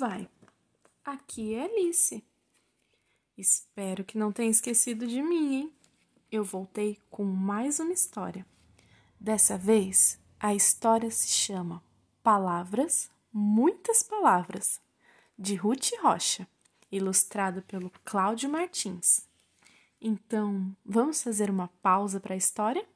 [0.00, 0.26] vai?
[1.04, 2.24] Aqui é Alice.
[3.36, 5.72] Espero que não tenha esquecido de mim, hein?
[6.32, 8.46] Eu voltei com mais uma história.
[9.18, 11.82] Dessa vez, a história se chama
[12.22, 14.80] Palavras, Muitas Palavras,
[15.38, 16.48] de Ruth Rocha,
[16.90, 19.28] ilustrado pelo Cláudio Martins.
[20.00, 22.88] Então, vamos fazer uma pausa para a história?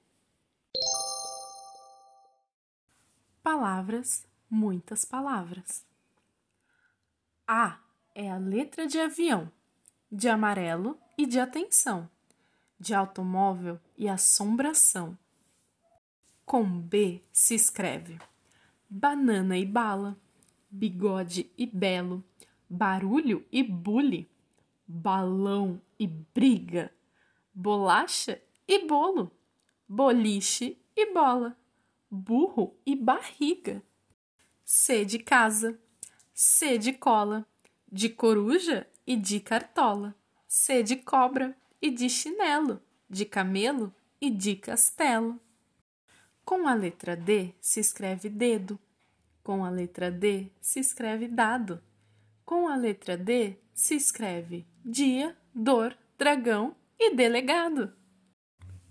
[3.43, 5.85] Palavras, muitas palavras.
[7.47, 7.79] A
[8.15, 9.53] é a letra de avião,
[10.11, 12.09] de amarelo e de atenção,
[12.81, 15.19] de automóvel e assombração.
[16.47, 18.19] Com B se escreve
[18.89, 20.17] banana e bala,
[20.71, 22.25] bigode e belo,
[22.67, 24.27] barulho e bule,
[24.87, 26.91] balão e briga,
[27.53, 29.31] bolacha e bolo,
[29.87, 31.55] boliche e bola,
[32.11, 33.83] burro e barriga.
[34.65, 35.79] C de casa,
[36.35, 37.47] C de cola,
[37.91, 40.13] de coruja e de cartola,
[40.49, 45.41] C de cobra e de chinelo, de camelo e de castelo.
[46.45, 48.77] Com a letra D se escreve dedo,
[49.45, 51.81] com a letra D se escreve dado,
[52.45, 57.95] com a letra D se escreve dia, dor, dragão e delegado.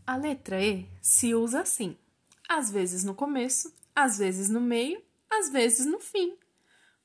[0.08, 1.98] A letra E se usa assim,
[2.48, 6.38] às vezes no começo, às vezes no meio, às vezes no fim.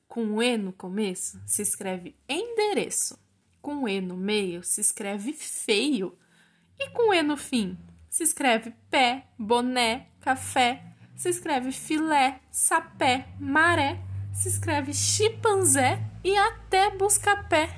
[0.09, 3.15] Com E no começo se escreve endereço,
[3.61, 6.17] com E no meio se escreve feio,
[6.79, 7.77] e com E no fim
[8.09, 10.83] se escreve pé, boné, café,
[11.15, 17.69] se escreve filé, sapé, maré, se escreve chimpanzé e até busca-pé.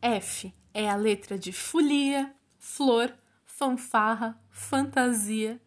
[0.00, 5.60] F é a letra de folia, flor, fanfarra, fantasia.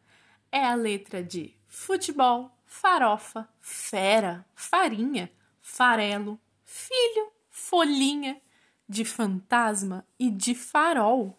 [0.52, 5.30] É a letra de futebol, farofa, fera, farinha,
[5.64, 8.40] farelo, filho, folhinha,
[8.88, 11.36] de fantasma e de farol.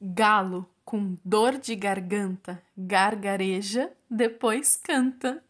[0.00, 5.42] Galo com dor de garganta gargareja, depois canta.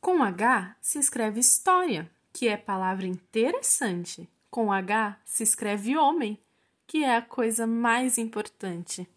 [0.00, 4.28] Com H se escreve história, que é palavra interessante.
[4.50, 6.40] Com H se escreve homem,
[6.86, 9.08] que é a coisa mais importante.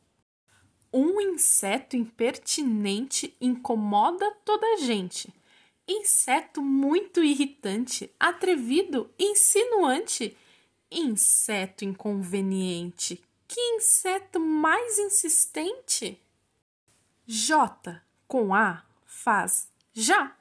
[0.94, 5.34] Um inseto impertinente incomoda toda a gente.
[5.88, 10.36] Inseto muito irritante, atrevido, insinuante.
[10.90, 13.24] Inseto inconveniente.
[13.48, 16.20] Que inseto mais insistente!
[17.28, 20.36] J com A faz já.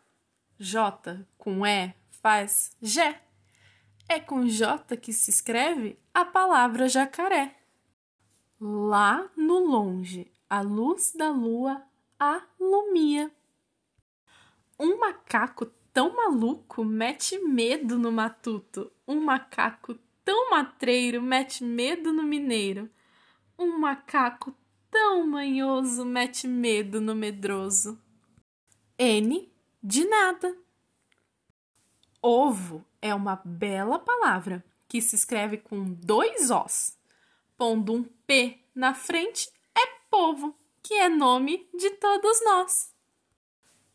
[0.58, 3.22] J com E faz Jé.
[4.08, 7.56] É com J que se escreve a palavra jacaré.
[8.60, 11.82] Lá no longe, a luz da lua
[12.18, 13.30] alumia.
[14.78, 18.90] Um macaco tão maluco mete medo no matuto.
[19.06, 22.90] Um macaco tão matreiro mete medo no mineiro.
[23.56, 24.52] Um macaco
[24.90, 28.00] tão manhoso mete medo no medroso.
[28.98, 29.52] N
[29.82, 30.56] de nada.
[32.20, 36.98] Ovo é uma bela palavra que se escreve com dois Os.
[37.56, 42.93] Pondo um P na frente é povo, que é nome de todos nós.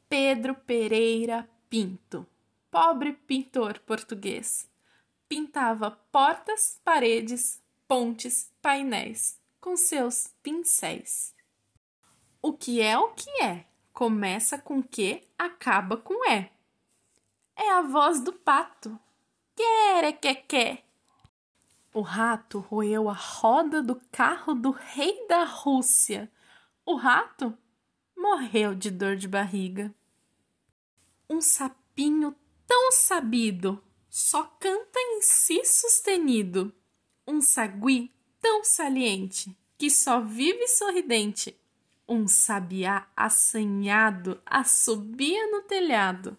[0.10, 2.26] Pedro Pereira Pinto,
[2.72, 4.68] pobre pintor português,
[5.28, 11.36] pintava portas, paredes, pontes, painéis com seus pincéis.
[12.42, 13.68] O que é o que é?
[13.94, 16.50] Começa com que, acaba com é.
[17.56, 19.00] É a voz do pato.
[19.56, 20.86] Quere que quer.
[21.94, 26.32] O rato roeu a roda do carro do rei da Rússia.
[26.84, 27.56] O rato
[28.18, 29.94] morreu de dor de barriga.
[31.30, 32.36] Um sapinho
[32.66, 36.74] tão sabido só canta em si sustenido.
[37.28, 41.56] Um sagui tão saliente que só vive sorridente.
[42.08, 46.36] Um sabiá assanhado assobia no telhado.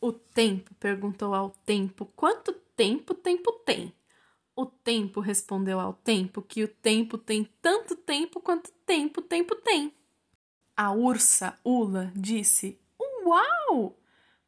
[0.00, 3.92] O tempo perguntou ao tempo quanto tempo tempo tem.
[4.54, 9.92] O tempo respondeu ao tempo que o tempo tem tanto tempo quanto tempo tempo tem.
[10.76, 12.78] A ursa Ula disse:
[13.26, 13.98] Uau!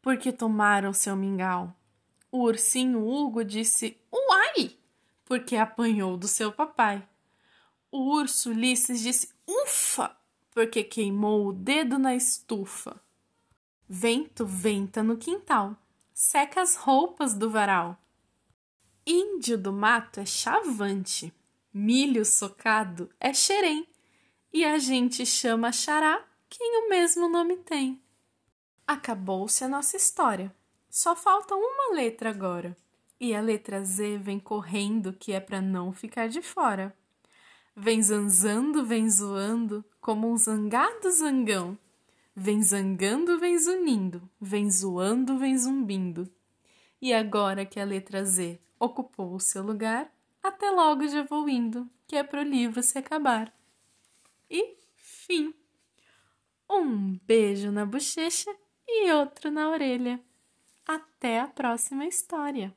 [0.00, 1.74] Porque tomaram seu mingau.
[2.30, 4.78] O ursinho Hugo disse: Uai!
[5.24, 7.06] Porque apanhou do seu papai.
[7.90, 10.16] O urso Ulisses disse: Ufa!
[10.52, 13.00] Porque queimou o dedo na estufa.
[13.88, 15.76] Vento venta no quintal,
[16.12, 17.98] seca as roupas do varal.
[19.06, 21.32] Índio do mato é chavante,
[21.72, 23.88] milho socado é xerém,
[24.52, 28.00] e a gente chama xará quem o mesmo nome tem.
[28.88, 30.50] Acabou-se a nossa história.
[30.88, 32.74] Só falta uma letra agora.
[33.20, 36.96] E a letra Z vem correndo, que é para não ficar de fora.
[37.76, 41.76] Vem zanzando, vem zoando, como um zangado zangão.
[42.34, 46.26] Vem zangando, vem zunindo, vem zoando, vem zumbindo.
[46.98, 50.10] E agora que a letra Z ocupou o seu lugar,
[50.42, 53.52] até logo já vou indo, que é pro livro se acabar.
[54.50, 55.52] E fim.
[56.70, 58.50] Um beijo na bochecha
[58.88, 60.18] e outro na orelha.
[60.86, 62.74] Até a próxima história!